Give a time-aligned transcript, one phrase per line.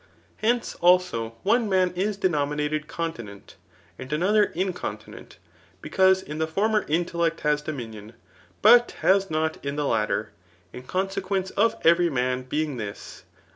[0.37, 3.55] Hence, also, one man is denominated continent,
[3.99, 4.73] and another mconti*
[5.05, 5.35] Qent,
[5.79, 8.13] because in the former intellect has dominion,
[8.63, 10.31] but has not in the latter,
[10.73, 13.35] in consequence of every man being this, (1.